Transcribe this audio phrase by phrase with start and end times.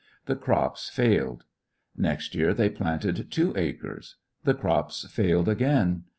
[0.25, 1.43] The crops failed,
[1.95, 6.05] Next year they planted two acres The crops failed again.